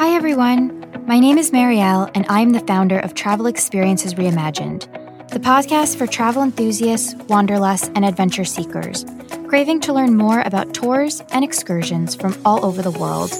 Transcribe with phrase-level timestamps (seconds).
[0.00, 0.82] Hi, everyone.
[1.06, 4.88] My name is Marielle, and I'm the founder of Travel Experiences Reimagined,
[5.28, 9.04] the podcast for travel enthusiasts, wanderlusts, and adventure seekers,
[9.46, 13.30] craving to learn more about tours and excursions from all over the world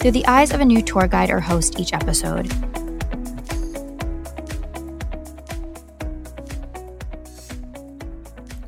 [0.00, 2.50] through the eyes of a new tour guide or host each episode.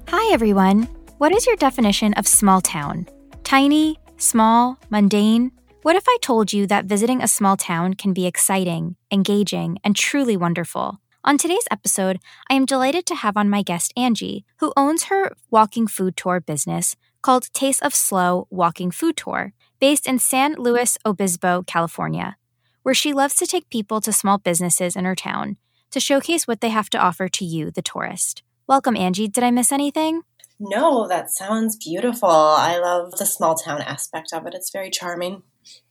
[0.06, 0.84] Hi, everyone.
[1.18, 3.08] What is your definition of small town?
[3.42, 5.50] Tiny, small, mundane?
[5.82, 9.96] What if I told you that visiting a small town can be exciting, engaging, and
[9.96, 11.00] truly wonderful?
[11.24, 12.18] On today's episode,
[12.50, 16.38] I am delighted to have on my guest Angie, who owns her walking food tour
[16.38, 22.36] business called Taste of SLO Walking Food Tour, based in San Luis Obispo, California,
[22.82, 25.56] where she loves to take people to small businesses in her town
[25.92, 28.42] to showcase what they have to offer to you, the tourist.
[28.66, 29.28] Welcome, Angie.
[29.28, 30.24] Did I miss anything?
[30.58, 32.28] No, that sounds beautiful.
[32.28, 34.52] I love the small town aspect of it.
[34.52, 35.42] It's very charming.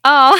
[0.04, 0.40] Oh,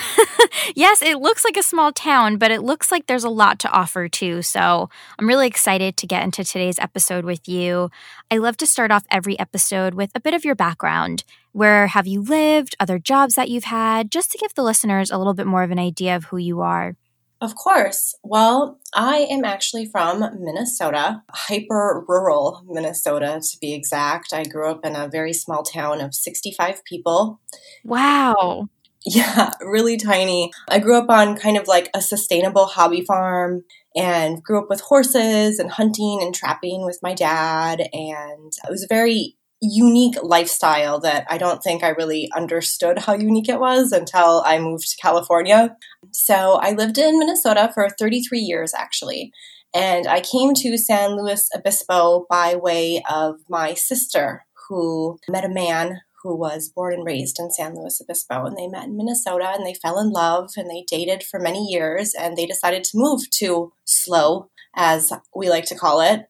[0.76, 3.72] yes, it looks like a small town, but it looks like there's a lot to
[3.72, 4.42] offer too.
[4.42, 7.90] So I'm really excited to get into today's episode with you.
[8.32, 11.24] I love to start off every episode with a bit of your background.
[11.52, 15.18] Where have you lived, other jobs that you've had, just to give the listeners a
[15.18, 16.96] little bit more of an idea of who you are.
[17.42, 18.16] Of course.
[18.22, 24.34] Well, I am actually from Minnesota, hyper rural Minnesota to be exact.
[24.34, 27.40] I grew up in a very small town of 65 people.
[27.86, 28.68] Wow.
[29.06, 30.52] Yeah, really tiny.
[30.68, 33.64] I grew up on kind of like a sustainable hobby farm
[33.96, 37.80] and grew up with horses and hunting and trapping with my dad.
[37.94, 43.14] And it was a very unique lifestyle that I don't think I really understood how
[43.14, 45.76] unique it was until I moved to California.
[46.12, 49.32] So I lived in Minnesota for 33 years actually.
[49.74, 55.50] And I came to San Luis Obispo by way of my sister, who met a
[55.50, 58.46] man who was born and raised in San Luis Obispo.
[58.46, 61.66] And they met in Minnesota and they fell in love and they dated for many
[61.66, 66.28] years and they decided to move to SLO, as we like to call it.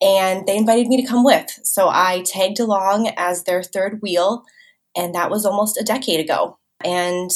[0.00, 1.60] And they invited me to come with.
[1.62, 4.44] So I tagged along as their third wheel.
[4.96, 6.58] And that was almost a decade ago.
[6.84, 7.30] And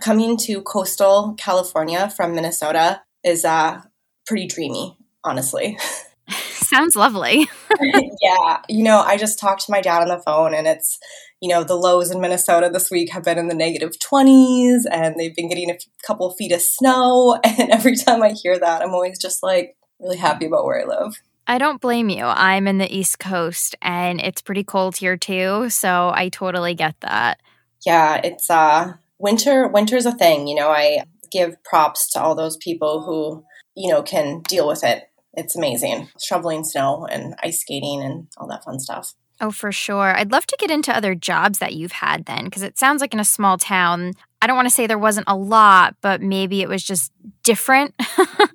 [0.00, 3.82] coming to coastal California from Minnesota is uh,
[4.26, 5.76] pretty dreamy, honestly.
[6.64, 7.48] Sounds lovely.
[8.20, 8.60] yeah.
[8.68, 10.98] You know, I just talked to my dad on the phone, and it's,
[11.40, 15.16] you know, the lows in Minnesota this week have been in the negative 20s, and
[15.16, 17.40] they've been getting a couple feet of snow.
[17.58, 20.84] And every time I hear that, I'm always just like really happy about where I
[20.84, 21.14] live.
[21.46, 22.24] I don't blame you.
[22.24, 26.98] I'm in the East Coast and it's pretty cold here too, so I totally get
[27.00, 27.40] that.
[27.84, 30.70] Yeah, it's uh winter winter's a thing, you know.
[30.70, 33.44] I give props to all those people who,
[33.76, 35.04] you know, can deal with it
[35.36, 36.08] it's amazing.
[36.20, 39.14] Shoveling snow and ice skating and all that fun stuff.
[39.40, 40.16] Oh, for sure.
[40.16, 43.12] I'd love to get into other jobs that you've had then, because it sounds like
[43.12, 46.62] in a small town, I don't want to say there wasn't a lot, but maybe
[46.62, 47.12] it was just
[47.42, 47.94] different.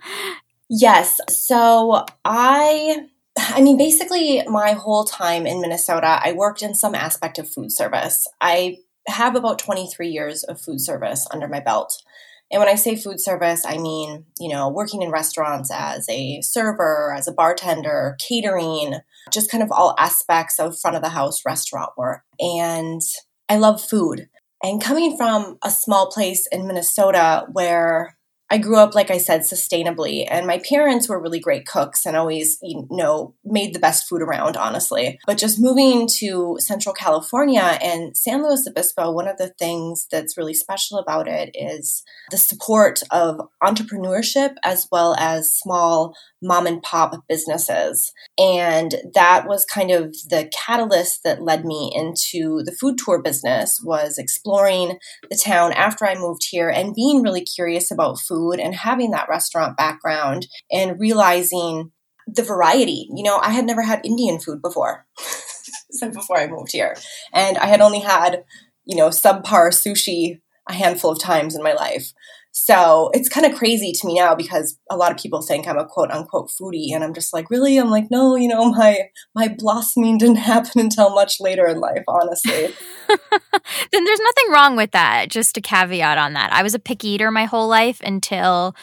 [0.70, 1.20] yes.
[1.30, 3.08] So I.
[3.38, 7.72] I mean, basically, my whole time in Minnesota, I worked in some aspect of food
[7.72, 8.28] service.
[8.42, 12.04] I have about 23 years of food service under my belt.
[12.52, 16.42] And when I say food service, I mean, you know, working in restaurants as a
[16.42, 19.00] server, as a bartender, catering,
[19.32, 22.24] just kind of all aspects of front of the house restaurant work.
[22.40, 23.02] And
[23.48, 24.30] I love food.
[24.64, 28.18] And coming from a small place in Minnesota where
[28.52, 32.18] I grew up, like I said, sustainably, and my parents were really great cooks and
[32.18, 35.20] always, you know, made the best food around, honestly.
[35.28, 40.36] But just moving to Central California and San Luis Obispo, one of the things that's
[40.36, 46.82] really special about it is the support of entrepreneurship as well as small mom and
[46.82, 48.14] pop businesses.
[48.40, 53.80] And that was kind of the catalyst that led me into the food tour business
[53.84, 54.98] was exploring
[55.30, 59.30] the town after I moved here and being really curious about food and having that
[59.30, 61.92] restaurant background and realizing
[62.28, 63.08] the variety.
[63.14, 65.06] You know, I had never had Indian food before.
[65.92, 66.96] so before I moved here.
[67.34, 68.44] And I had only had,
[68.86, 72.14] you know, subpar sushi a handful of times in my life.
[72.62, 75.78] So it's kind of crazy to me now because a lot of people think I'm
[75.78, 77.78] a quote unquote foodie, and I'm just like, really?
[77.78, 82.04] I'm like, no, you know, my my blossoming didn't happen until much later in life,
[82.08, 82.76] honestly.
[83.08, 85.30] then there's nothing wrong with that.
[85.30, 86.52] Just a caveat on that.
[86.52, 88.76] I was a picky eater my whole life until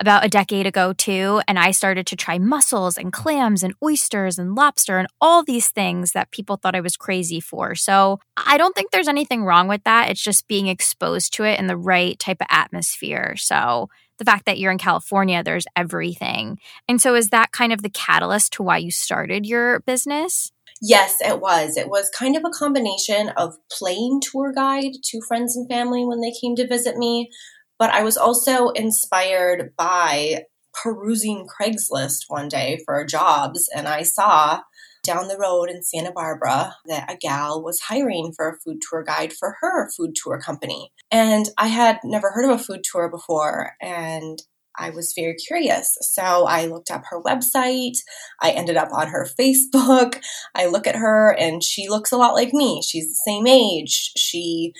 [0.00, 4.38] about a decade ago too and i started to try mussels and clams and oysters
[4.38, 8.56] and lobster and all these things that people thought i was crazy for so i
[8.56, 11.76] don't think there's anything wrong with that it's just being exposed to it in the
[11.76, 13.88] right type of atmosphere so
[14.18, 16.58] the fact that you're in California, there's everything.
[16.86, 20.52] And so, is that kind of the catalyst to why you started your business?
[20.80, 21.76] Yes, it was.
[21.76, 26.20] It was kind of a combination of playing tour guide to friends and family when
[26.20, 27.30] they came to visit me,
[27.80, 30.44] But I was also inspired by
[30.74, 34.60] perusing Craigslist one day for jobs, and I saw
[35.02, 39.02] down the road in Santa Barbara that a gal was hiring for a food tour
[39.02, 40.92] guide for her food tour company.
[41.10, 44.38] And I had never heard of a food tour before, and
[44.76, 45.96] I was very curious.
[46.00, 47.96] So I looked up her website.
[48.40, 50.20] I ended up on her Facebook.
[50.54, 52.82] I look at her and she looks a lot like me.
[52.82, 54.12] She's the same age.
[54.16, 54.72] She,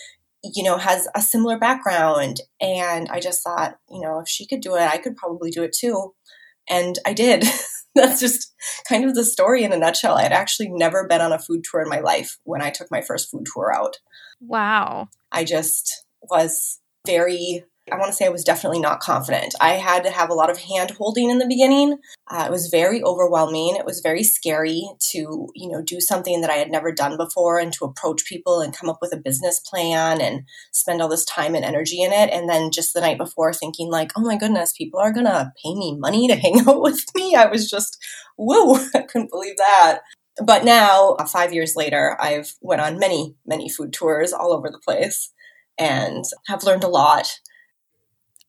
[0.43, 2.41] you know, has a similar background.
[2.61, 5.63] And I just thought, you know, if she could do it, I could probably do
[5.63, 6.15] it too.
[6.69, 7.45] And I did.
[7.95, 8.55] That's just
[8.89, 10.17] kind of the story in a nutshell.
[10.17, 12.89] I had actually never been on a food tour in my life when I took
[12.91, 13.97] my first food tour out.
[14.41, 15.09] Wow.
[15.33, 19.55] I just was very I want to say I was definitely not confident.
[19.61, 21.99] I had to have a lot of hand holding in the beginning.
[22.29, 23.77] Uh, it was very overwhelming.
[23.77, 24.83] It was very scary
[25.13, 28.61] to, you know, do something that I had never done before and to approach people
[28.61, 30.43] and come up with a business plan and
[30.73, 32.31] spend all this time and energy in it.
[32.31, 35.53] And then just the night before thinking like, oh my goodness, people are going to
[35.63, 37.35] pay me money to hang out with me.
[37.35, 37.99] I was just,
[38.37, 40.01] whoa, I couldn't believe that
[40.43, 44.71] but now uh, five years later i've went on many many food tours all over
[44.71, 45.33] the place
[45.79, 47.27] and have learned a lot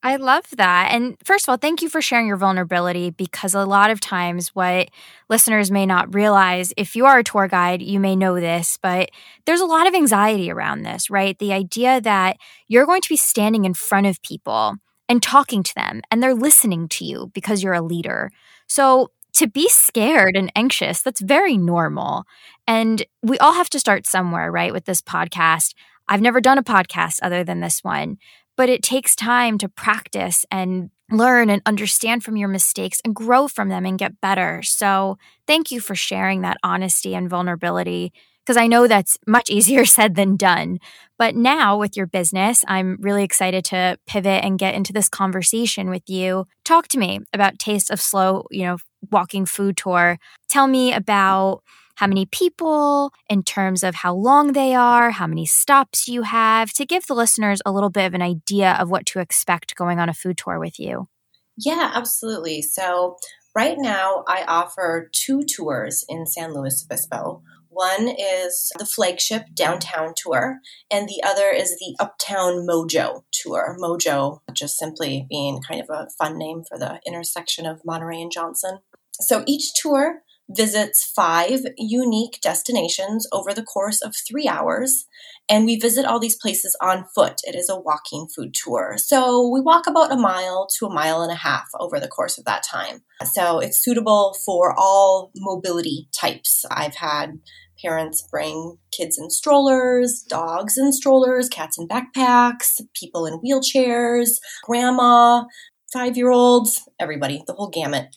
[0.04, 0.90] I love that.
[0.92, 4.50] And first of all, thank you for sharing your vulnerability because a lot of times,
[4.56, 4.90] what
[5.30, 9.12] listeners may not realize, if you are a tour guide, you may know this, but
[9.46, 11.38] there's a lot of anxiety around this, right?
[11.38, 12.38] The idea that
[12.68, 14.76] you're going to be standing in front of people
[15.08, 18.32] and talking to them and they're listening to you because you're a leader.
[18.68, 22.26] So, to be scared and anxious, that's very normal.
[22.68, 24.74] And we all have to start somewhere, right?
[24.74, 25.74] With this podcast.
[26.10, 28.18] I've never done a podcast other than this one
[28.62, 33.48] but it takes time to practice and learn and understand from your mistakes and grow
[33.48, 34.62] from them and get better.
[34.62, 35.18] So,
[35.48, 38.14] thank you for sharing that honesty and vulnerability
[38.46, 40.78] because I know that's much easier said than done.
[41.18, 45.90] But now with your business, I'm really excited to pivot and get into this conversation
[45.90, 46.46] with you.
[46.64, 48.78] Talk to me about Taste of SLO, you know,
[49.10, 50.20] walking food tour.
[50.50, 51.64] Tell me about
[52.02, 56.74] how many people, in terms of how long they are, how many stops you have,
[56.74, 60.00] to give the listeners a little bit of an idea of what to expect going
[60.00, 61.08] on a food tour with you.
[61.56, 62.64] Yeah, absolutely.
[62.64, 63.18] So,
[63.56, 67.44] right now, I offer two tours in San Luis Obispo.
[67.70, 70.58] One is the flagship downtown tour,
[70.90, 73.78] and the other is the Uptown Mojo tour.
[73.80, 78.32] Mojo just simply being kind of a fun name for the intersection of Monterey and
[78.32, 78.80] Johnson.
[79.20, 80.24] So each tour
[80.56, 85.06] visits five unique destinations over the course of three hours.
[85.50, 87.42] And we visit all these places on foot.
[87.44, 88.96] It is a walking food tour.
[88.98, 92.38] So we walk about a mile to a mile and a half over the course
[92.38, 93.04] of that time.
[93.26, 96.66] So it's suitable for all mobility types.
[96.72, 97.40] I've had
[97.84, 105.44] parents bring kids in strollers, dogs in strollers, cats in backpacks, people in wheelchairs, grandma,
[105.92, 108.16] five year olds, everybody, the whole gamut.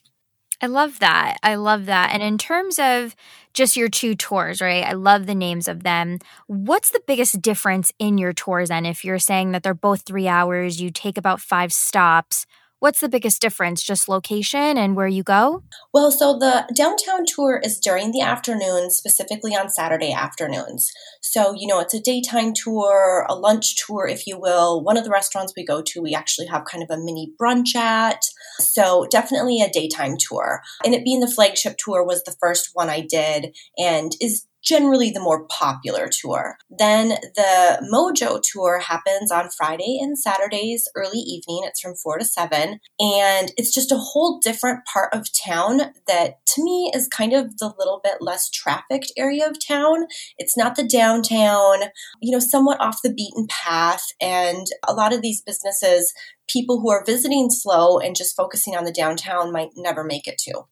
[0.61, 1.37] I love that.
[1.43, 2.11] I love that.
[2.12, 3.15] And in terms of
[3.53, 4.85] just your two tours, right?
[4.85, 6.19] I love the names of them.
[6.47, 8.71] What's the biggest difference in your tours?
[8.71, 12.47] And if you're saying that they're both three hours, you take about five stops,
[12.84, 13.82] What's the biggest difference?
[13.82, 15.62] Just location and where you go?
[15.94, 20.92] Well, so the downtown tour is during the afternoon, specifically on Saturday afternoons.
[21.22, 24.84] So, you know, it's a daytime tour, a lunch tour, if you will.
[24.84, 27.74] One of the restaurants we go to, we actually have kind of a mini brunch
[27.74, 28.20] at.
[28.58, 30.60] So, definitely a daytime tour.
[30.84, 35.11] And it being the flagship tour was the first one I did and is generally
[35.11, 36.56] the more popular tour.
[36.71, 41.63] Then the Mojo tour happens on Friday and Saturdays early evening.
[41.65, 42.81] It's from 4 to 7.
[42.99, 47.59] And it's just a whole different part of town that to me is kind of
[47.59, 50.06] the little bit less trafficked area of town.
[50.39, 51.85] It's not the downtown,
[52.21, 54.05] you know, somewhat off the beaten path.
[54.21, 56.13] And a lot of these businesses,
[56.49, 60.39] people who are visiting SLO and just focusing on the downtown might never make it
[60.39, 60.63] to.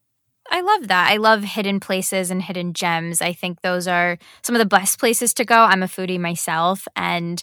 [0.52, 1.10] I love that.
[1.10, 3.22] I love hidden places and hidden gems.
[3.22, 5.56] I think those are some of the best places to go.
[5.56, 7.42] I'm a foodie myself and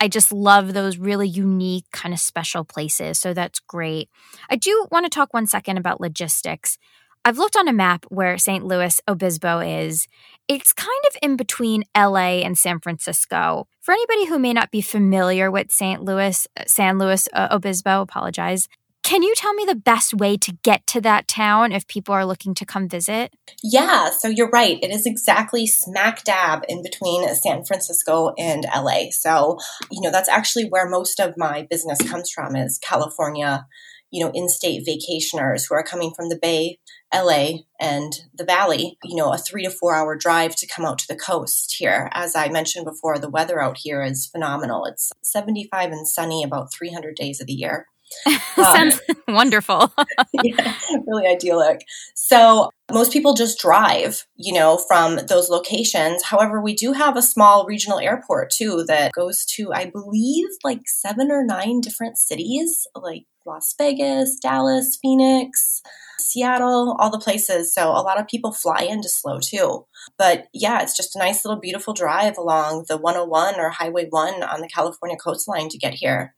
[0.00, 3.18] I just love those really unique, kind of special places.
[3.18, 4.08] So that's great.
[4.48, 6.78] I do want to talk one second about logistics.
[7.26, 8.64] I've looked on a map where St.
[8.64, 10.06] Louis Obispo is.
[10.48, 13.66] It's kind of in between LA and San Francisco.
[13.82, 16.02] For anybody who may not be familiar with St.
[16.02, 18.68] Louis, San Luis uh, Obispo, apologize.
[19.06, 22.26] Can you tell me the best way to get to that town if people are
[22.26, 23.32] looking to come visit?
[23.62, 24.80] Yeah, so you're right.
[24.82, 29.10] It is exactly smack dab in between San Francisco and LA.
[29.12, 29.58] So,
[29.92, 33.68] you know, that's actually where most of my business comes from is California,
[34.10, 36.80] you know, in-state vacationers who are coming from the Bay,
[37.14, 40.98] LA, and the Valley, you know, a three to four hour drive to come out
[40.98, 42.10] to the coast here.
[42.12, 44.84] As I mentioned before, the weather out here is phenomenal.
[44.84, 47.86] It's 75 and sunny about 300 days of the year.
[48.54, 49.92] Sounds um, wonderful.
[50.44, 50.74] yeah,
[51.06, 51.80] really idyllic.
[52.14, 56.22] So most people just drive, you know, from those locations.
[56.22, 60.82] However, we do have a small regional airport too that goes to, I believe, like
[60.86, 65.82] seven or nine different cities, like Las Vegas, Dallas, Phoenix,
[66.18, 67.72] Seattle, all the places.
[67.72, 69.86] So a lot of people fly into SLO too.
[70.18, 74.42] But yeah, it's just a nice little beautiful drive along the 101 or Highway 1
[74.42, 76.34] on the California coastline to get here.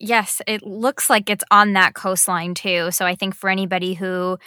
[0.00, 2.90] Yes, it looks like it's on that coastline too.
[2.90, 4.38] So I think for anybody who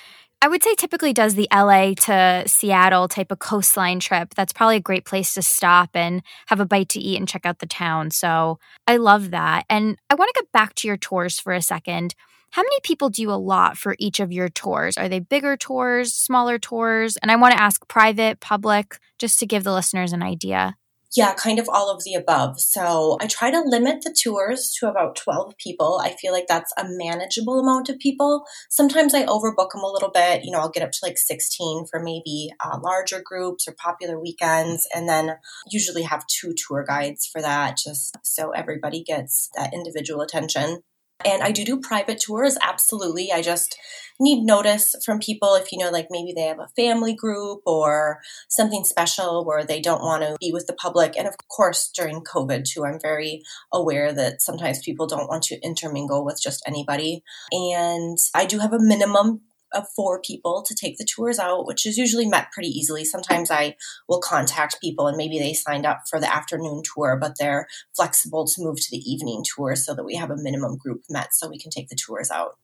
[0.42, 4.78] I would say typically does the LA to Seattle type of coastline trip, that's probably
[4.78, 7.66] a great place to stop and have a bite to eat and check out the
[7.68, 8.12] town.
[8.12, 9.66] So I love that.
[9.70, 12.16] And I want to get back to your tours for a second.
[12.50, 14.98] How many people do you allot for each of your tours?
[14.98, 17.16] Are they bigger tours, smaller tours?
[17.22, 20.76] And I want to ask private, public, just to give the listeners an idea.
[21.16, 22.60] Yeah, kind of all of the above.
[22.60, 26.00] So I try to limit the tours to about 12 people.
[26.02, 28.46] I feel like that's a manageable amount of people.
[28.70, 30.44] Sometimes I overbook them a little bit.
[30.44, 34.20] You know, I'll get up to like 16 for maybe uh, larger groups or popular
[34.20, 35.36] weekends, and then
[35.70, 40.82] usually have two tour guides for that, just so everybody gets that individual attention.
[41.26, 43.32] And I do do private tours, absolutely.
[43.32, 43.78] I just
[44.20, 48.20] need notice from people if you know, like maybe they have a family group or
[48.50, 51.18] something special where they don't want to be with the public.
[51.18, 53.42] And of course, during COVID too, I'm very
[53.72, 57.24] aware that sometimes people don't want to intermingle with just anybody.
[57.52, 59.42] And I do have a minimum
[59.74, 63.06] of four people to take the tours out, which is usually met pretty easily.
[63.06, 63.76] Sometimes I
[64.08, 68.46] will contact people and maybe they signed up for the afternoon tour, but they're flexible
[68.46, 71.50] to move to the evening tour so that we have a minimum group met so
[71.50, 72.58] we can take the tours out.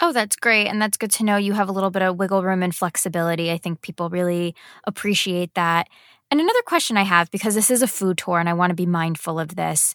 [0.00, 0.68] Oh, that's great.
[0.68, 3.50] And that's good to know you have a little bit of wiggle room and flexibility.
[3.50, 4.54] I think people really
[4.84, 5.88] appreciate that.
[6.30, 8.76] And another question I have, because this is a food tour and I want to
[8.76, 9.94] be mindful of this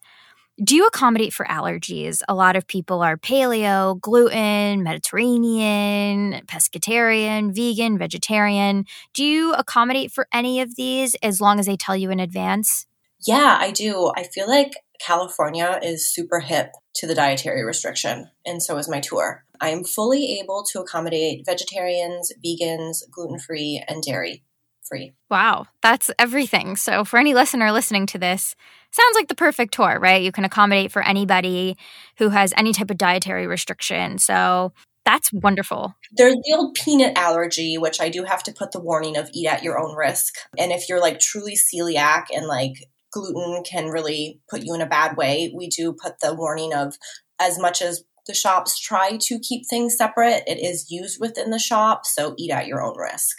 [0.62, 2.22] do you accommodate for allergies?
[2.28, 8.86] A lot of people are paleo, gluten, Mediterranean, pescatarian, vegan, vegetarian.
[9.14, 12.86] Do you accommodate for any of these as long as they tell you in advance?
[13.26, 14.12] Yeah, I do.
[14.16, 19.00] I feel like California is super hip to the dietary restriction, and so is my
[19.00, 19.46] tour.
[19.60, 24.44] I am fully able to accommodate vegetarians, vegans, gluten free, and dairy
[24.84, 25.14] free.
[25.30, 26.76] Wow, that's everything.
[26.76, 28.56] So, for any listener listening to this,
[28.94, 30.22] sounds like the perfect tour, right?
[30.22, 31.78] You can accommodate for anybody
[32.18, 34.18] who has any type of dietary restriction.
[34.18, 34.74] So,
[35.06, 35.96] that's wonderful.
[36.14, 39.48] There's the old peanut allergy, which I do have to put the warning of eat
[39.48, 40.36] at your own risk.
[40.58, 42.74] And if you're like truly celiac and like
[43.12, 46.96] gluten can really put you in a bad way, we do put the warning of
[47.40, 51.60] as much as the shops try to keep things separate, it is used within the
[51.60, 52.06] shop.
[52.06, 53.38] So eat at your own risk.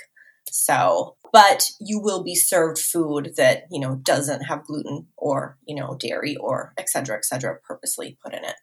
[0.50, 5.75] So, but you will be served food that, you know, doesn't have gluten or, you
[5.75, 8.55] know, dairy or et cetera, et cetera, purposely put in it.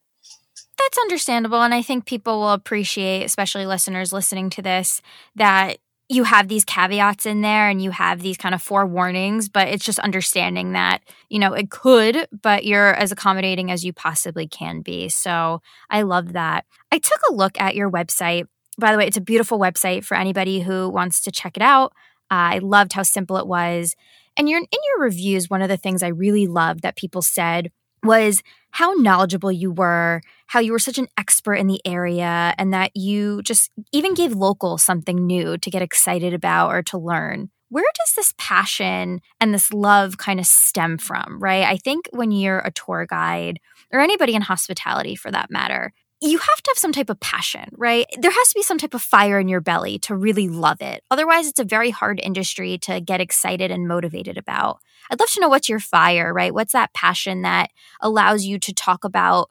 [0.78, 1.62] That's understandable.
[1.62, 5.01] And I think people will appreciate, especially listeners listening to this,
[5.36, 9.68] that you have these caveats in there and you have these kind of forewarnings, but
[9.68, 14.48] it's just understanding that, you know, it could, but you're as accommodating as you possibly
[14.48, 15.10] can be.
[15.10, 16.63] So I love that.
[16.90, 18.46] I took a look at your website
[18.78, 21.94] by the way, it's a beautiful website for anybody who wants to check it out.
[22.31, 23.95] Uh, I loved how simple it was.
[24.38, 27.69] And you're, in your reviews, one of the things I really loved that people said
[28.03, 32.73] was how knowledgeable you were, how you were such an expert in the area, and
[32.73, 37.50] that you just even gave locals something new to get excited about or to learn.
[37.69, 41.63] Where does this passion and this love kind of stem from, right?
[41.63, 43.59] I think when you're a tour guide
[43.91, 47.70] or anybody in hospitality for that matter, you have to have some type of passion,
[47.78, 48.06] right?
[48.18, 51.04] There has to be some type of fire in your belly to really love it.
[51.10, 54.80] Otherwise, it's a very hard industry to get excited and motivated about.
[55.10, 56.54] I'd love to know what's your fire, right?
[56.54, 59.50] What's that passion that allows you to talk about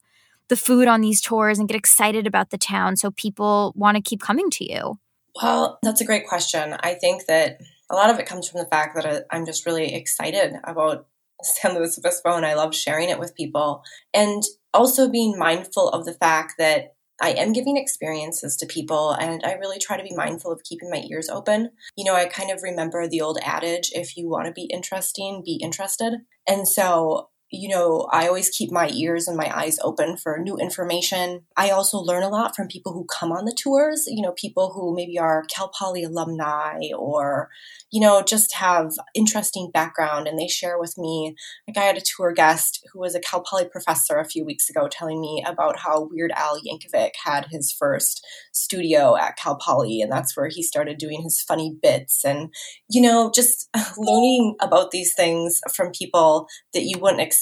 [0.49, 4.03] the food on these tours and get excited about the town so people want to
[4.03, 4.99] keep coming to you?
[5.43, 6.77] Well, that's a great question.
[6.81, 7.59] I think that
[7.91, 11.07] a lot of it comes from the fact that I'm just really excited about
[11.61, 13.83] San Luis Obispo and I love sharing it with people.
[14.15, 14.43] And
[14.73, 19.55] also being mindful of the fact that I am giving experiences to people and I
[19.55, 21.71] really try to be mindful of keeping my ears open.
[21.97, 25.43] You know, I kind of remember the old adage if you want to be interesting,
[25.45, 26.15] be interested.
[26.49, 30.57] And so you know, I always keep my ears and my eyes open for new
[30.57, 31.43] information.
[31.57, 34.73] I also learn a lot from people who come on the tours, you know, people
[34.73, 37.49] who maybe are Cal Poly alumni or,
[37.91, 41.35] you know, just have interesting background and they share with me.
[41.67, 44.71] Like I had a tour guest who was a Cal Poly professor a few weeks
[44.71, 50.01] ago telling me about how Weird Al Yankovic had his first studio at Cal Poly
[50.01, 52.55] and that's where he started doing his funny bits and,
[52.89, 57.40] you know, just learning about these things from people that you wouldn't expect.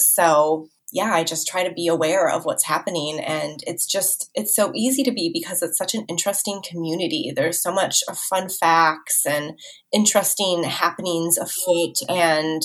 [0.00, 3.18] So yeah, I just try to be aware of what's happening.
[3.20, 7.32] And it's just, it's so easy to be because it's such an interesting community.
[7.34, 9.58] There's so much fun facts and
[9.92, 11.96] interesting happenings afoot.
[12.08, 12.62] And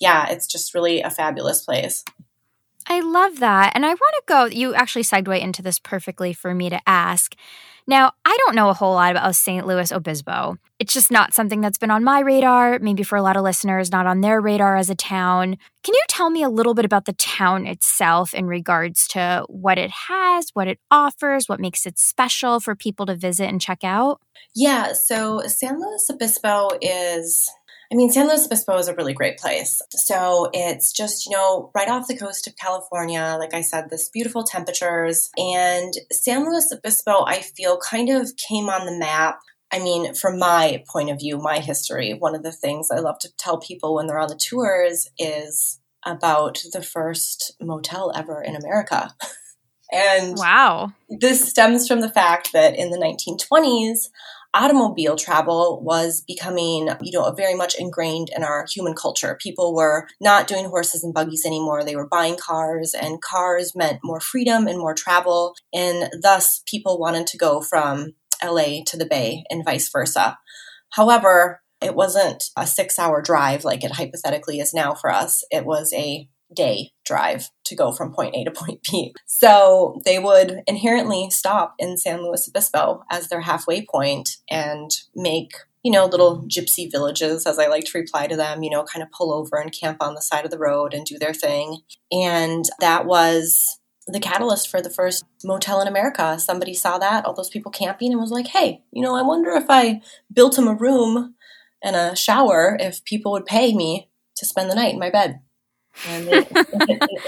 [0.00, 2.04] yeah, it's just really a fabulous place.
[2.86, 3.72] I love that.
[3.74, 7.36] And I want to go, you actually segue into this perfectly for me to ask.
[7.90, 9.66] Now, I don't know a whole lot about St.
[9.66, 10.56] Louis Obispo.
[10.78, 13.90] It's just not something that's been on my radar, maybe for a lot of listeners,
[13.90, 15.56] not on their radar as a town.
[15.82, 19.76] Can you tell me a little bit about the town itself in regards to what
[19.76, 23.82] it has, what it offers, what makes it special for people to visit and check
[23.82, 24.20] out?
[24.54, 27.50] Yeah, so San Luis Obispo is
[27.92, 29.82] I mean, San Luis Obispo is a really great place.
[29.90, 33.36] So it's just, you know, right off the coast of California.
[33.38, 35.30] Like I said, this beautiful temperatures.
[35.36, 39.40] And San Luis Obispo, I feel, kind of came on the map
[39.72, 43.18] I mean, from my point of view, my history, one of the things I love
[43.20, 48.56] to tell people when they're on the tours is about the first motel ever in
[48.56, 49.14] America.
[49.92, 50.92] and wow.
[51.08, 54.08] This stems from the fact that in the 1920s,
[54.54, 59.38] automobile travel was becoming, you know, very much ingrained in our human culture.
[59.40, 61.84] People were not doing horses and buggies anymore.
[61.84, 65.54] They were buying cars, and cars meant more freedom and more travel.
[65.72, 70.38] And thus, people wanted to go from LA to the Bay and vice versa.
[70.90, 75.42] However, it wasn't a six hour drive like it hypothetically is now for us.
[75.50, 79.14] It was a day drive to go from point A to point B.
[79.26, 85.52] So they would inherently stop in San Luis Obispo as their halfway point and make,
[85.82, 89.02] you know, little gypsy villages, as I like to reply to them, you know, kind
[89.02, 91.78] of pull over and camp on the side of the road and do their thing.
[92.12, 96.38] And that was the catalyst for the first motel in America.
[96.38, 99.50] Somebody saw that, all those people camping, and was like, hey, you know, I wonder
[99.52, 100.00] if I
[100.32, 101.34] built them a room
[101.82, 105.40] and a shower, if people would pay me to spend the night in my bed.
[106.06, 106.46] And they,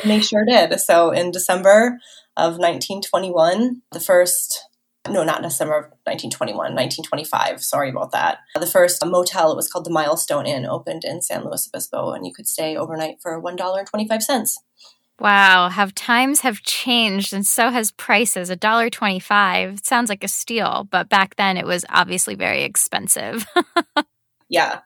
[0.04, 0.78] they sure did.
[0.80, 1.98] So in December
[2.36, 4.66] of 1921, the first
[5.08, 7.62] no, not December of 1921, 1925.
[7.62, 8.38] Sorry about that.
[8.54, 12.24] The first motel, it was called the Milestone Inn, opened in San Luis Obispo, and
[12.24, 14.58] you could stay overnight for $1.25.
[15.18, 18.50] Wow, how times have changed and so has prices.
[18.50, 23.46] A dollar twenty-five sounds like a steal, but back then it was obviously very expensive.
[24.48, 24.80] yeah.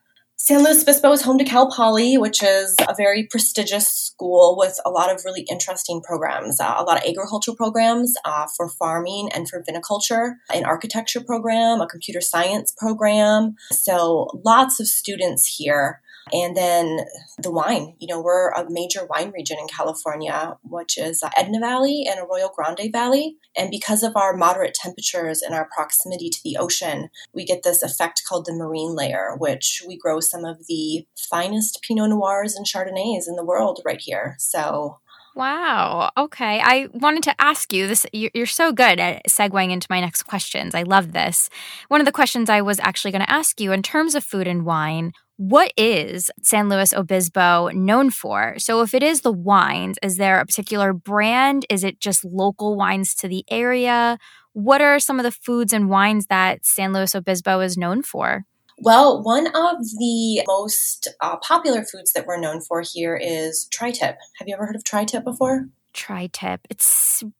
[0.47, 4.79] San Luis Obispo is home to Cal Poly, which is a very prestigious school with
[4.87, 6.61] a lot of really interesting programs.
[6.61, 11.81] Uh, a lot of agricultural programs uh, for farming and for viniculture, an architecture program,
[11.81, 13.57] a computer science program.
[13.73, 16.01] So lots of students here
[16.33, 17.01] and then
[17.39, 22.05] the wine, you know, we're a major wine region in California, which is Edna Valley
[22.09, 23.37] and Arroyo Grande Valley.
[23.57, 27.83] And because of our moderate temperatures and our proximity to the ocean, we get this
[27.83, 32.67] effect called the marine layer, which we grow some of the finest Pinot Noirs and
[32.67, 34.37] Chardonnays in the world right here.
[34.39, 34.99] So
[35.37, 36.11] Wow.
[36.17, 36.61] Okay.
[36.65, 38.07] I wanted to ask you this.
[38.11, 40.75] You're so good at segueing into my next questions.
[40.75, 41.51] I love this.
[41.89, 44.49] One of the questions I was actually going to ask you in terms of food
[44.49, 48.55] and wine, what is San Luis Obispo known for?
[48.59, 51.66] So, if it is the wines, is there a particular brand?
[51.68, 54.18] Is it just local wines to the area?
[54.53, 58.44] What are some of the foods and wines that San Luis Obispo is known for?
[58.79, 63.90] Well, one of the most uh, popular foods that we're known for here is tri
[63.90, 64.18] tip.
[64.38, 65.68] Have you ever heard of tri tip before?
[65.92, 66.66] Tri tip.
[66.70, 66.83] It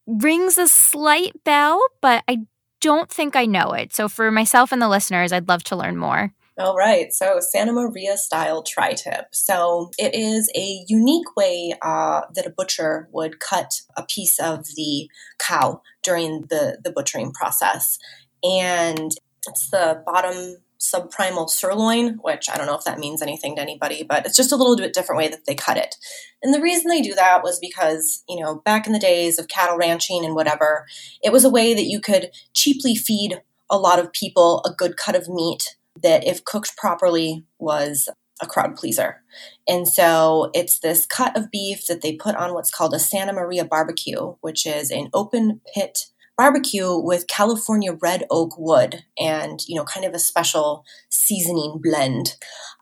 [0.07, 2.41] rings a slight bell, but I
[2.81, 3.95] don't think I know it.
[3.95, 6.35] So, for myself and the listeners, I'd love to learn more.
[6.59, 9.27] All right, so Santa Maria style tri tip.
[9.31, 14.65] So it is a unique way uh, that a butcher would cut a piece of
[14.75, 17.99] the cow during the, the butchering process.
[18.43, 19.11] And
[19.47, 24.03] it's the bottom subprimal sirloin, which I don't know if that means anything to anybody,
[24.03, 25.97] but it's just a little bit different way that they cut it.
[26.43, 29.49] And the reason they do that was because, you know, back in the days of
[29.49, 30.87] cattle ranching and whatever,
[31.23, 34.97] it was a way that you could cheaply feed a lot of people a good
[34.97, 38.09] cut of meat that, if cooked properly, was
[38.41, 39.23] a crowd pleaser.
[39.67, 43.33] And so it's this cut of beef that they put on what's called a Santa
[43.33, 45.99] Maria barbecue, which is an open pit
[46.37, 52.37] barbecue with California red oak wood and, you know, kind of a special seasoning blend.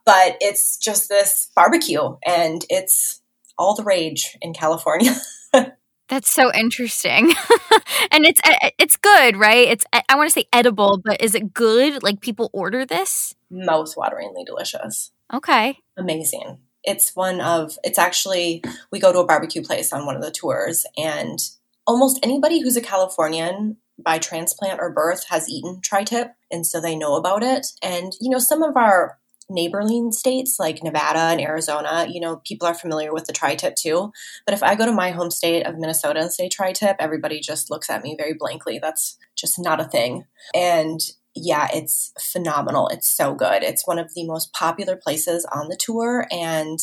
[0.05, 3.23] But it's just this barbecue and it's
[3.57, 5.15] all the rage in California.
[6.09, 7.33] That's so interesting.
[8.11, 9.69] and it's eh, it's good, right?
[9.69, 12.03] It's eh, I want to say edible, but is it good?
[12.03, 13.35] Like people order this?
[13.51, 15.13] Mouth-wateringly delicious.
[15.33, 15.79] Okay.
[15.97, 16.59] Amazing.
[16.83, 20.31] It's one of it's actually we go to a barbecue place on one of the
[20.31, 21.39] tours and
[21.87, 26.97] almost anybody who's a Californian by transplant or birth has eaten tri-tip and so they
[26.97, 27.69] know about it.
[27.83, 32.67] And you know, some of our neighboring states like Nevada and Arizona, you know, people
[32.67, 34.13] are familiar with the tri tip too.
[34.47, 37.41] But if I go to my home state of Minnesota and say tri tip, everybody
[37.41, 38.79] just looks at me very blankly.
[38.79, 40.25] That's just not a thing.
[40.55, 41.01] And
[41.35, 42.89] yeah, it's phenomenal.
[42.89, 43.63] It's so good.
[43.63, 46.27] It's one of the most popular places on the tour.
[46.31, 46.79] And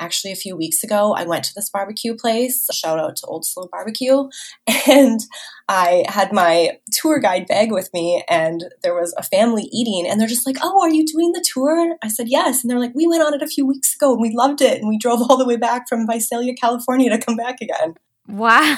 [0.00, 3.44] actually a few weeks ago i went to this barbecue place shout out to old
[3.44, 4.28] slow barbecue
[4.88, 5.20] and
[5.68, 10.20] i had my tour guide bag with me and there was a family eating and
[10.20, 12.94] they're just like oh are you doing the tour i said yes and they're like
[12.94, 15.20] we went on it a few weeks ago and we loved it and we drove
[15.22, 17.94] all the way back from visalia california to come back again
[18.28, 18.76] Wow.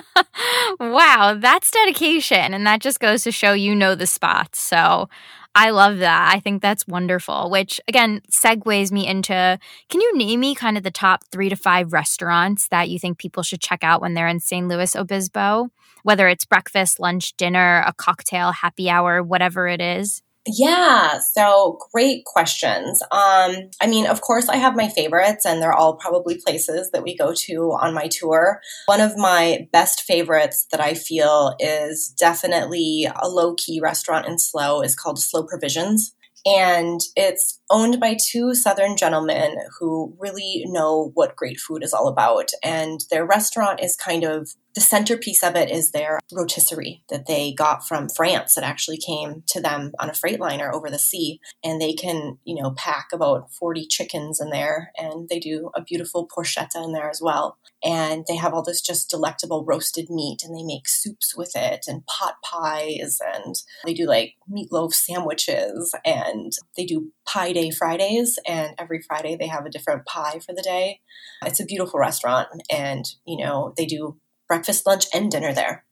[0.80, 2.54] wow, that's dedication.
[2.54, 4.60] And that just goes to show you know the spots.
[4.60, 5.08] So
[5.54, 6.32] I love that.
[6.34, 9.58] I think that's wonderful, which again segues me into
[9.90, 13.18] can you name me kind of the top three to five restaurants that you think
[13.18, 14.66] people should check out when they're in St.
[14.66, 15.68] Louis Obispo?
[16.04, 20.22] Whether it's breakfast, lunch, dinner, a cocktail, happy hour, whatever it is.
[20.44, 23.00] Yeah, so great questions.
[23.12, 27.04] Um, I mean, of course, I have my favorites, and they're all probably places that
[27.04, 28.60] we go to on my tour.
[28.86, 34.36] One of my best favorites that I feel is definitely a low key restaurant in
[34.36, 36.12] SLO is called SLO Provisions.
[36.44, 42.08] And it's owned by two Southern gentlemen who really know what great food is all
[42.08, 42.48] about.
[42.64, 47.52] And their restaurant is kind of the centerpiece of it is their rotisserie that they
[47.52, 51.40] got from France that actually came to them on a freight liner over the sea.
[51.62, 55.82] And they can, you know, pack about 40 chickens in there and they do a
[55.82, 57.58] beautiful porchetta in there as well.
[57.84, 61.84] And they have all this just delectable roasted meat and they make soups with it
[61.88, 68.38] and pot pies and they do like meatloaf sandwiches and they do pie day Fridays
[68.46, 71.00] and every Friday they have a different pie for the day.
[71.44, 74.16] It's a beautiful restaurant and, you know, they do
[74.52, 75.82] breakfast, lunch, and dinner there.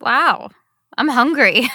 [0.00, 0.50] Wow.
[0.98, 1.68] I'm hungry.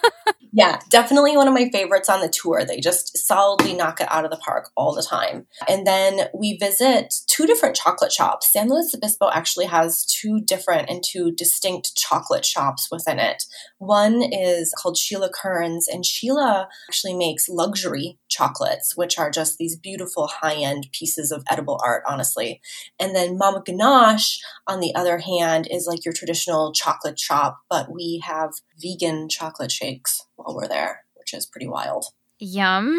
[0.54, 2.64] yeah, definitely one of my favorites on the tour.
[2.64, 5.46] They just solidly knock it out of the park all the time.
[5.68, 8.50] And then we visit two different chocolate shops.
[8.50, 13.42] San Luis Obispo actually has two different and two distinct chocolate shops within it.
[13.76, 19.76] One is called Sheila Kearns, and Sheila actually makes luxury chocolates, which are just these
[19.76, 22.60] beautiful high end pieces of edible art, honestly.
[22.98, 27.92] And then Mama Ganache, on the other hand, is like your traditional chocolate shop, but
[27.92, 32.06] we have vegan chocolate shakes while we're there, which is pretty wild.
[32.42, 32.98] Yum.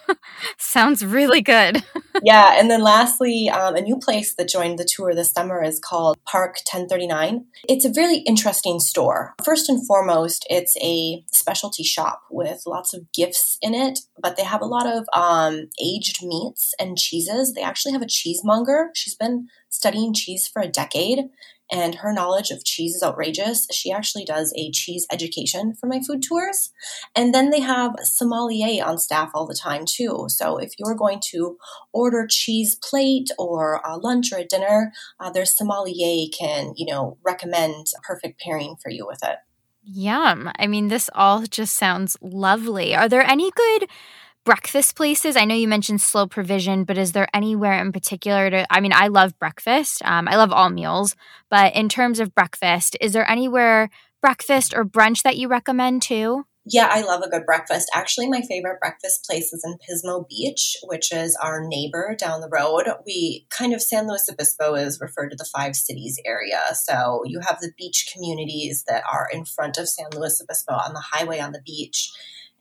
[0.58, 1.84] Sounds really good.
[2.24, 2.56] yeah.
[2.58, 6.18] And then lastly, um, a new place that joined the tour this summer is called
[6.24, 7.46] Park 1039.
[7.68, 9.34] It's a really interesting store.
[9.44, 14.44] First and foremost, it's a specialty shop with lots of gifts in it, but they
[14.44, 17.54] have a lot of um, aged meats and cheeses.
[17.54, 18.88] They actually have a cheesemonger.
[18.94, 21.30] She's been studying cheese for a decade
[21.70, 23.66] and her knowledge of cheese is outrageous.
[23.72, 26.70] She actually does a cheese education for my food tours.
[27.16, 30.26] And then they have sommelier on staff all the time too.
[30.28, 31.56] So if you're going to
[31.92, 37.18] order cheese plate or a lunch or a dinner, uh, their sommelier can, you know,
[37.24, 39.38] recommend a perfect pairing for you with it.
[39.82, 40.50] Yum.
[40.58, 42.94] I mean, this all just sounds lovely.
[42.94, 43.88] Are there any good
[44.44, 45.36] breakfast places?
[45.36, 48.66] I know you mentioned SLO provision, but is there anywhere in particular to?
[48.72, 50.02] I mean, I love breakfast.
[50.04, 51.16] Um, I love all meals,
[51.50, 56.44] but in terms of breakfast, is there anywhere breakfast or brunch that you recommend too?
[56.66, 57.90] Yeah, I love a good breakfast.
[57.92, 62.48] Actually, my favorite breakfast place is in Pismo Beach, which is our neighbor down the
[62.48, 62.84] road.
[63.04, 66.62] We kind of San Luis Obispo is referred to the five cities area.
[66.72, 70.94] So you have the beach communities that are in front of San Luis Obispo on
[70.94, 72.10] the highway on the beach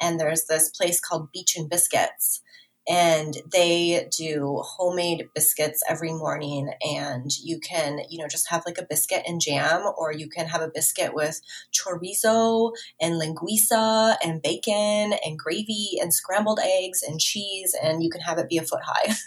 [0.01, 2.41] and there's this place called Beach and Biscuits
[2.87, 8.77] and they do homemade biscuits every morning and you can you know just have like
[8.77, 11.39] a biscuit and jam or you can have a biscuit with
[11.71, 18.21] chorizo and linguiça and bacon and gravy and scrambled eggs and cheese and you can
[18.21, 19.13] have it be a foot high.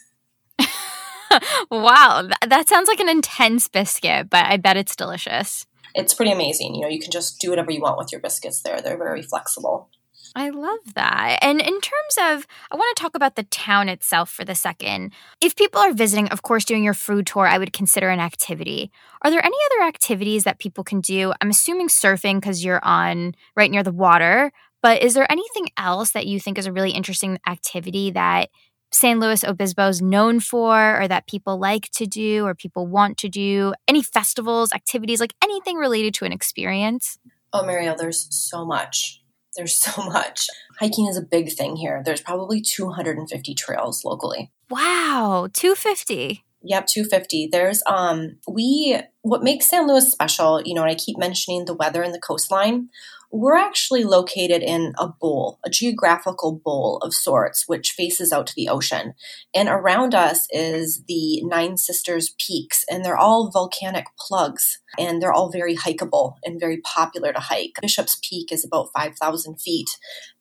[1.71, 5.67] Wow that sounds like an intense biscuit but i bet it's delicious.
[5.95, 8.63] It's pretty amazing you know you can just do whatever you want with your biscuits
[8.63, 9.91] there they're very flexible
[10.37, 11.39] I love that.
[11.41, 15.13] And in terms of, I want to talk about the town itself for the second.
[15.41, 18.93] If people are visiting, of course, doing your food tour, I would consider an activity.
[19.23, 21.33] Are there any other activities that people can do?
[21.41, 26.11] I'm assuming surfing because you're on right near the water, but is there anything else
[26.11, 28.51] that you think is a really interesting activity that
[28.93, 33.17] San Luis Obispo is known for or that people like to do or people want
[33.19, 33.73] to do?
[33.89, 37.19] Any festivals, activities, like anything related to an experience?
[37.55, 39.23] Oh, Marielle, there's so much.
[39.57, 40.49] There's so much.
[40.79, 42.03] Hiking is a big thing here.
[42.05, 44.51] There's probably 250 trails locally.
[44.71, 46.45] Wow, 250.
[46.63, 47.49] Yep, 250.
[47.53, 51.75] There's um we what makes San Luis special, you know, and I keep mentioning the
[51.75, 52.89] weather and the coastline.
[53.33, 58.55] We're actually located in a bowl, a geographical bowl of sorts, which faces out to
[58.57, 59.15] the ocean.
[59.55, 65.33] And around us is the Nine Sisters Peaks, and they're all volcanic plugs, and they're
[65.33, 67.75] all very hikeable and very popular to hike.
[67.81, 69.91] Bishop's Peak is about 5,000 feet,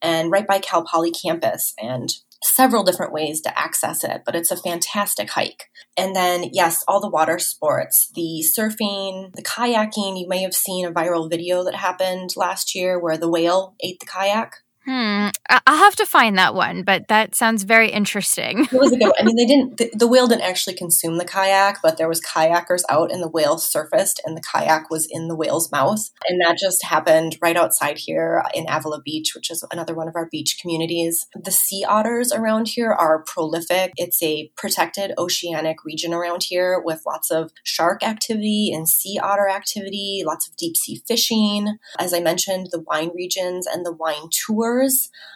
[0.01, 1.73] and right by Cal Poly campus.
[1.79, 2.09] And
[2.45, 5.69] several different ways to access it, but it's a fantastic hike.
[5.97, 10.19] And then, yes, all the water sports, the surfing, the kayaking.
[10.19, 13.99] You may have seen a viral video that happened last year where the whale ate
[13.99, 14.57] the kayak.
[14.85, 15.29] Hmm.
[15.49, 18.65] I'll have to find that one, but that sounds very interesting.
[18.65, 19.15] it was a good one.
[19.19, 22.21] I mean, they didn't, the, the, whale didn't actually consume the kayak, but there was
[22.21, 26.11] kayakers out and the whale surfaced and the kayak was in the whale's mouth.
[26.27, 30.15] And that just happened right outside here in Avila Beach, which is another one of
[30.15, 31.25] our beach communities.
[31.35, 33.91] The sea otters around here are prolific.
[33.97, 39.49] It's a protected oceanic region around here with lots of shark activity and sea otter
[39.49, 41.79] activity, lots of deep sea fishing.
[41.97, 44.74] As I mentioned, the wine regions and the wine tour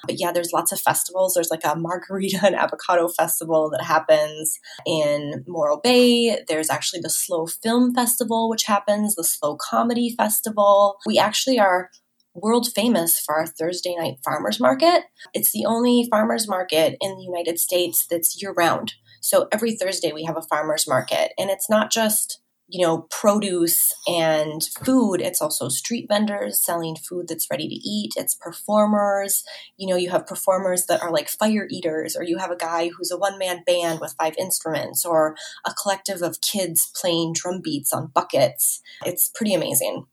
[0.05, 1.33] But yeah, there's lots of festivals.
[1.33, 6.43] There's like a margarita and avocado festival that happens in Morro Bay.
[6.47, 10.97] There's actually the Slow Film Festival, which happens, the Slow Comedy Festival.
[11.05, 11.89] We actually are
[12.35, 15.03] world famous for our Thursday night farmers market.
[15.33, 18.93] It's the only farmers market in the United States that's year round.
[19.21, 23.93] So every Thursday we have a farmers market, and it's not just you know, produce
[24.07, 25.21] and food.
[25.21, 28.13] It's also street vendors selling food that's ready to eat.
[28.15, 29.43] It's performers.
[29.77, 32.89] You know, you have performers that are like fire eaters, or you have a guy
[32.89, 37.61] who's a one man band with five instruments, or a collective of kids playing drum
[37.63, 38.81] beats on buckets.
[39.03, 40.05] It's pretty amazing.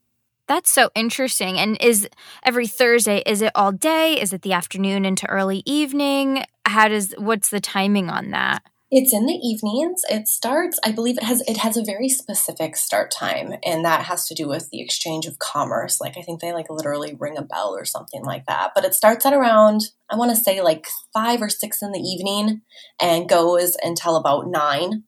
[0.48, 1.58] That's so interesting.
[1.58, 2.08] And is
[2.44, 4.20] every Thursday, is it all day?
[4.20, 6.44] Is it the afternoon into early evening?
[6.64, 8.62] How does, what's the timing on that?
[8.88, 10.02] It's in the evenings.
[10.08, 14.02] It starts, I believe it has it has a very specific start time and that
[14.02, 16.00] has to do with the exchange of commerce.
[16.00, 18.72] Like I think they like literally ring a bell or something like that.
[18.76, 21.98] But it starts at around I want to say like 5 or 6 in the
[21.98, 22.62] evening
[23.00, 25.02] and goes until about 9.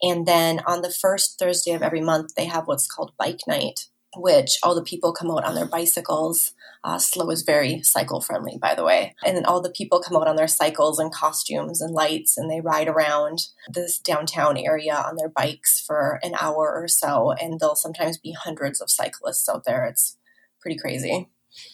[0.00, 3.88] And then on the first Thursday of every month they have what's called bike night,
[4.16, 8.58] which all the people come out on their bicycles uh, SLO is very cycle friendly,
[8.60, 9.14] by the way.
[9.24, 12.50] And then all the people come out on their cycles and costumes and lights and
[12.50, 17.32] they ride around this downtown area on their bikes for an hour or so.
[17.32, 19.86] And there'll sometimes be hundreds of cyclists out there.
[19.86, 20.18] It's
[20.60, 21.30] pretty crazy.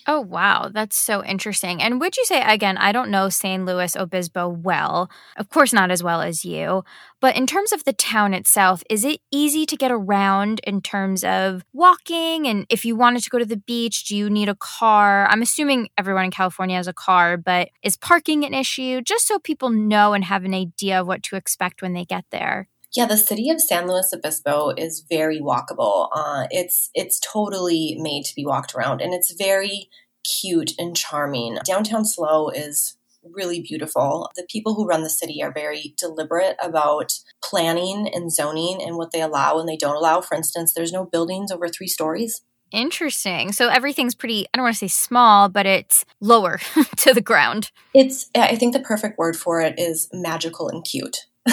[0.07, 0.71] Oh, wow.
[0.73, 1.83] That's so interesting.
[1.83, 5.91] And would you say, again, I don't know San Luis Obispo well, of course, not
[5.91, 6.85] as well as you,
[7.21, 11.23] but in terms of the town itself, is it easy to get around in terms
[11.23, 12.47] of walking?
[12.47, 15.27] And if you wanted to go to the beach, do you need a car?
[15.29, 19.03] I'm assuming everyone in California has a car, but is parking an issue?
[19.03, 22.25] Just so people know and have an idea of what to expect when they get
[22.31, 22.69] there.
[22.95, 26.09] Yeah, the city of San Luis Obispo is very walkable.
[26.13, 29.89] Uh, it's it's totally made to be walked around, and it's very
[30.25, 31.59] cute and charming.
[31.65, 34.31] Downtown SLO is really beautiful.
[34.37, 39.13] The people who run the city are very deliberate about planning and zoning and what
[39.13, 40.21] they allow and they don't allow.
[40.21, 42.43] For instance, there's no buildings over three stories.
[42.73, 43.53] Interesting.
[43.53, 46.61] So everything's pretty, I don't want to say small, but it's lower
[46.99, 47.73] to the ground.
[47.95, 51.27] It's, I think the perfect word for it is magical and cute.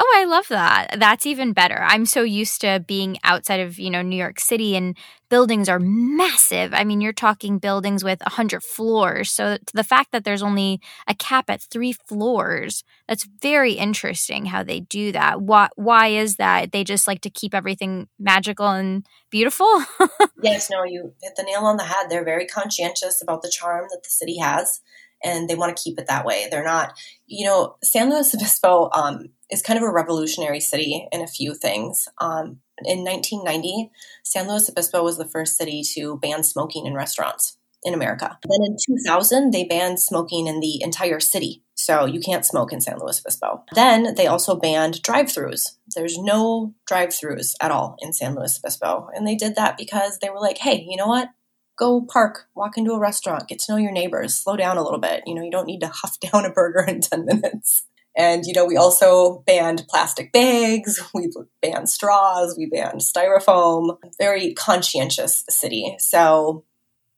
[0.00, 0.96] Oh, I love that.
[0.98, 1.78] That's even better.
[1.80, 4.96] I'm so used to being outside of, you know, New York City and
[5.28, 6.72] buildings are massive.
[6.72, 9.30] I mean, you're talking buildings with 100 floors.
[9.32, 14.62] So the fact that there's only a cap at 3 floors, that's very interesting how
[14.62, 15.42] they do that.
[15.42, 16.70] Why why is that?
[16.70, 19.82] They just like to keep everything magical and beautiful?
[20.42, 22.06] yes, no, you hit the nail on the head.
[22.08, 24.80] They're very conscientious about the charm that the city has
[25.22, 26.46] and they want to keep it that way.
[26.50, 31.20] They're not, you know, San Luis Obispo um, is kind of a revolutionary city in
[31.20, 32.08] a few things.
[32.18, 33.90] Um, in 1990,
[34.24, 38.38] San Luis Obispo was the first city to ban smoking in restaurants in America.
[38.48, 41.62] Then in 2000, they banned smoking in the entire city.
[41.74, 43.64] So you can't smoke in San Luis Obispo.
[43.74, 45.76] Then they also banned drive throughs.
[45.94, 49.08] There's no drive throughs at all in San Luis Obispo.
[49.14, 51.30] And they did that because they were like, hey, you know what?
[51.78, 54.98] go park, walk into a restaurant, get to know your neighbors, slow down a little
[54.98, 55.22] bit.
[55.26, 57.86] You know, you don't need to huff down a burger in 10 minutes.
[58.18, 61.30] And, you know, we also banned plastic bags, we
[61.62, 63.96] banned straws, we banned styrofoam.
[64.18, 65.94] Very conscientious city.
[66.00, 66.64] So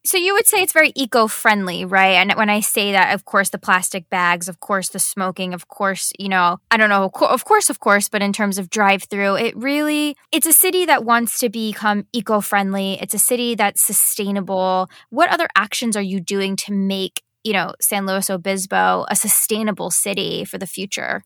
[0.03, 2.17] So you would say it's very eco-friendly, right?
[2.17, 5.67] And when I say that, of course, the plastic bags, of course, the smoking, of
[5.67, 9.35] course, you know, I don't know, of course, of course, but in terms of drive-through,
[9.37, 12.99] it really it's a city that wants to become eco-friendly.
[13.01, 14.87] It's a city that's sustainable.
[15.09, 19.91] What other actions are you doing to make, you know, San Luis Obispo a sustainable
[19.91, 21.23] city for the future?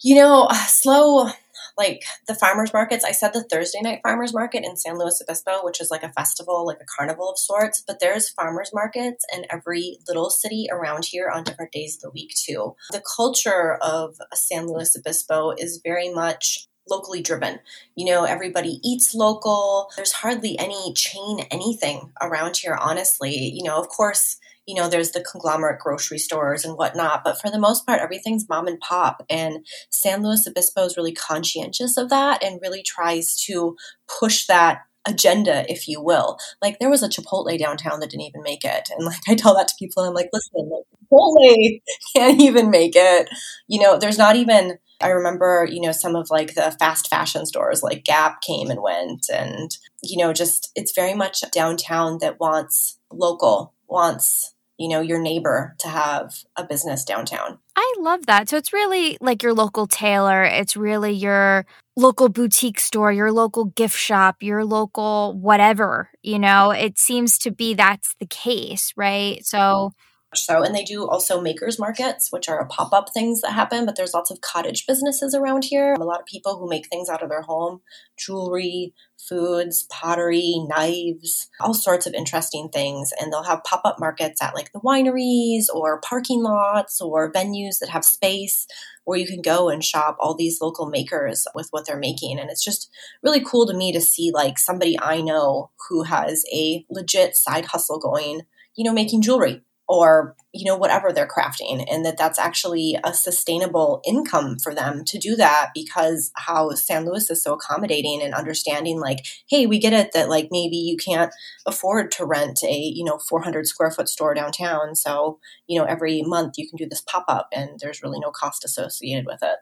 [0.00, 1.30] You know, uh, slow
[1.78, 3.04] like the farmers markets.
[3.04, 6.12] I said the Thursday night farmers market in San Luis Obispo, which is like a
[6.12, 11.06] festival, like a carnival of sorts, but there's farmers markets in every little city around
[11.06, 12.74] here on different days of the week too.
[12.90, 17.60] The culture of San Luis Obispo is very much locally driven.
[17.94, 19.88] You know, everybody eats local.
[19.96, 23.34] There's hardly any chain anything around here, honestly.
[23.34, 27.50] You know, of course, you know, there's the conglomerate grocery stores and whatnot, but for
[27.50, 29.24] the most part, everything's mom and pop.
[29.28, 34.82] And San Luis Obispo is really conscientious of that and really tries to push that
[35.06, 36.38] agenda, if you will.
[36.60, 38.88] Like there was a Chipotle downtown that didn't even make it.
[38.96, 41.82] And like I tell that to people and I'm like, listen, like, Chipotle
[42.16, 43.28] can't even make it.
[43.68, 47.44] You know, there's not even I remember, you know, some of like the fast fashion
[47.46, 52.38] stores like Gap came and went and you know, just it's very much downtown that
[52.38, 57.58] wants local, wants you know, your neighbor to have a business downtown.
[57.76, 58.48] I love that.
[58.48, 63.66] So it's really like your local tailor, it's really your local boutique store, your local
[63.66, 69.44] gift shop, your local whatever, you know, it seems to be that's the case, right?
[69.44, 69.92] So
[70.34, 73.96] so, and they do also makers markets, which are pop up things that happen, but
[73.96, 75.92] there's lots of cottage businesses around here.
[75.94, 77.80] A lot of people who make things out of their home
[78.16, 83.12] jewelry, foods, pottery, knives, all sorts of interesting things.
[83.20, 87.78] And they'll have pop up markets at like the wineries or parking lots or venues
[87.80, 88.66] that have space
[89.04, 92.38] where you can go and shop all these local makers with what they're making.
[92.38, 92.90] And it's just
[93.22, 97.66] really cool to me to see like somebody I know who has a legit side
[97.66, 98.42] hustle going,
[98.76, 99.62] you know, making jewelry
[99.92, 105.04] or you know whatever they're crafting and that that's actually a sustainable income for them
[105.04, 109.18] to do that because how San Luis is so accommodating and understanding like
[109.50, 111.30] hey we get it that like maybe you can't
[111.66, 114.94] afford to rent a you know 400 square foot store downtown.
[114.94, 118.30] So you know every month you can do this pop up and there's really no
[118.30, 119.58] cost associated with it.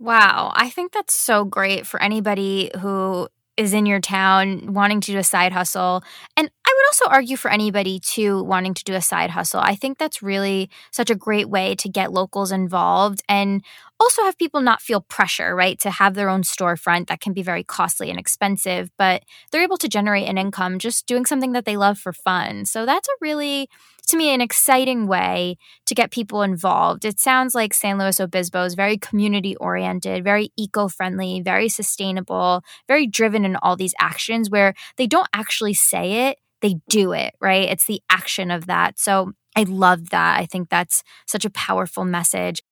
[0.00, 5.12] Wow, I think that's so great for anybody who is in your town wanting to
[5.12, 6.02] do a side hustle.
[6.36, 9.60] And would also argue for anybody too wanting to do a side hustle.
[9.60, 13.62] I think that's really such a great way to get locals involved and
[14.00, 17.42] also have people not feel pressure, right, to have their own storefront that can be
[17.42, 21.64] very costly and expensive, but they're able to generate an income just doing something that
[21.64, 22.64] they love for fun.
[22.64, 23.68] So that's a really
[24.08, 27.04] to me an exciting way to get people involved.
[27.04, 32.62] It sounds like San Luis Obispo is very community oriented, very eco friendly, very sustainable,
[32.86, 37.34] very driven in all these actions where they don't actually say it, they do it,
[37.40, 37.68] right?
[37.68, 38.98] It's the action of that.
[38.98, 40.38] So I love that.
[40.38, 42.62] I think that's such a powerful message.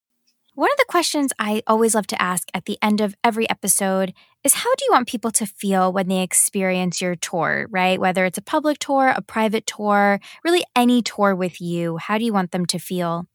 [0.54, 4.14] One of the questions I always love to ask at the end of every episode
[4.42, 8.00] is how do you want people to feel when they experience your tour, right?
[8.00, 12.24] Whether it's a public tour, a private tour, really any tour with you, how do
[12.24, 13.26] you want them to feel?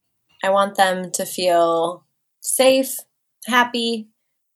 [0.44, 2.06] I want them to feel
[2.40, 2.96] safe,
[3.46, 4.08] happy,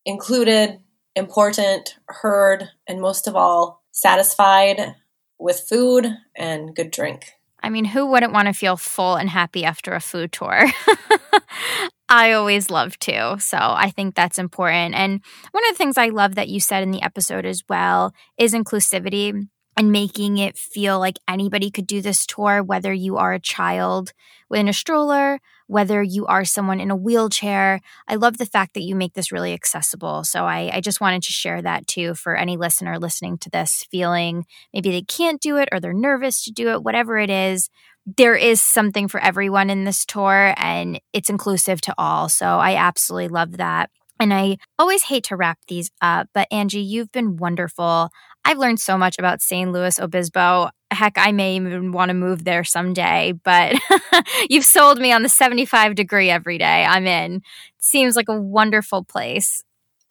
[0.03, 0.79] included,
[1.15, 4.95] important, heard, and most of all, satisfied
[5.39, 7.33] with food and good drink.
[7.61, 10.65] I mean, who wouldn't want to feel full and happy after a food tour?
[12.09, 13.37] I always love to.
[13.39, 14.93] So I think that's important.
[14.93, 15.21] And
[15.51, 18.53] one of the things I love that you said in the episode as well is
[18.53, 23.39] inclusivity and making it feel like anybody could do this tour, whether you are a
[23.39, 24.13] child
[24.53, 27.81] in a stroller, whether you are someone in a wheelchair.
[28.07, 30.23] I love the fact that you make this really accessible.
[30.23, 33.85] So I, I just wanted to share that too for any listener listening to this,
[33.91, 37.69] feeling maybe they can't do it or they're nervous to do it, whatever it is.
[38.05, 42.29] There is something for everyone in this tour and it's inclusive to all.
[42.29, 43.89] So I absolutely love that.
[44.19, 48.09] And I always hate to wrap these up, but Angie, you've been wonderful.
[48.45, 50.69] I've learned so much about San Luis Obispo.
[50.91, 53.75] Heck, I may even want to move there someday, but
[54.49, 56.85] you've sold me on the 75 degree every day.
[56.85, 57.41] I'm in.
[57.79, 59.63] Seems like a wonderful place.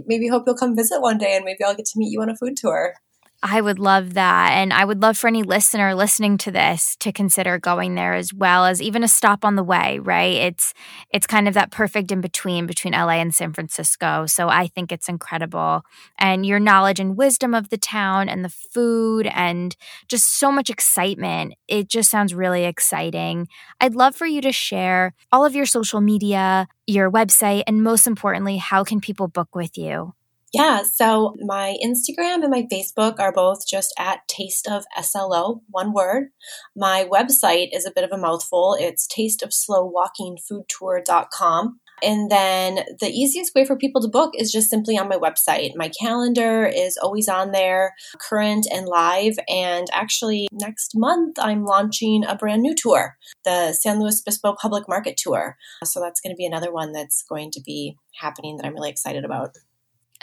[0.07, 2.29] Maybe hope you'll come visit one day and maybe I'll get to meet you on
[2.29, 2.95] a food tour.
[3.42, 4.53] I would love that.
[4.55, 8.33] And I would love for any listener listening to this to consider going there as
[8.33, 10.35] well as even a stop on the way, right?
[10.35, 10.73] It's
[11.11, 14.25] it's kind of that perfect in between between LA and San Francisco.
[14.25, 15.83] So I think it's incredible.
[16.18, 19.77] And your knowledge and wisdom of the town and the food and
[20.09, 21.53] just so much excitement.
[21.68, 23.49] It just sounds really exciting.
[23.79, 28.06] I'd love for you to share all of your social media, your website, and most
[28.06, 30.15] importantly, how can people book with you?
[30.55, 35.92] Yeah, so my Instagram and my Facebook are both just at Taste of SLO, one
[35.92, 36.29] word.
[36.77, 38.77] My website is a bit of a mouthful.
[38.79, 41.81] It's tasteofslowwalkingfoodtour.com.
[42.05, 45.73] And then the easiest way for people to book is just simply on my website.
[45.75, 49.37] My calendar is always on there, current and live.
[49.48, 54.88] And actually, next month, I'm launching a brand new tour, the San Luis Obispo Public
[54.88, 55.57] Market Tour.
[55.83, 58.90] So that's going to be another one that's going to be happening that I'm really
[58.90, 59.57] excited about.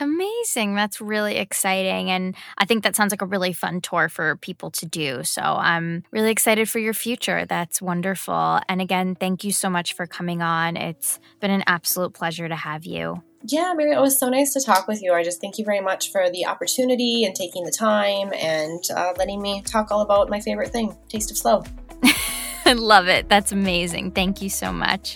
[0.02, 0.74] Amazing.
[0.74, 2.10] That's really exciting.
[2.10, 5.24] And I think that sounds like a really fun tour for people to do.
[5.24, 7.45] So I'm really excited for your future.
[7.45, 8.60] That's wonderful.
[8.68, 10.76] And again, thank you so much for coming on.
[10.76, 13.22] It's been an absolute pleasure to have you.
[13.43, 15.14] Yeah, Mary, it was so nice to talk with you.
[15.14, 19.14] I just thank you very much for the opportunity and taking the time and uh,
[19.18, 21.64] letting me talk all about my favorite thing, Taste of SLO.
[22.66, 23.30] I love it.
[23.30, 24.12] That's amazing.
[24.12, 25.16] Thank you so much.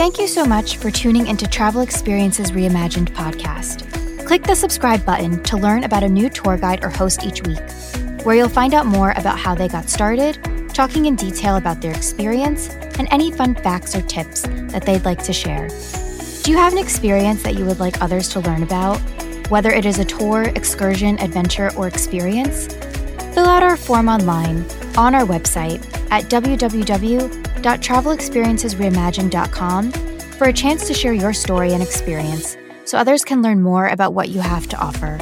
[0.00, 3.84] Thank you so much for tuning into Travel Experiences Reimagined podcast.
[4.26, 7.60] Click the subscribe button to learn about a new tour guide or host each week,
[8.24, 10.38] where you'll find out more about how they got started,
[10.72, 14.40] talking in detail about their experience, and any fun facts or tips
[14.72, 15.68] that they'd like to share.
[16.44, 18.96] Do you have an experience that you would like others to learn about?
[19.50, 22.68] Whether it is a tour, excursion, adventure, or experience?
[23.34, 24.64] Fill out our form online
[24.96, 26.30] on our website at
[27.62, 33.88] www.travelexperiencesreimagined.com for a chance to share your story and experience so others can learn more
[33.88, 35.18] about what you have to offer.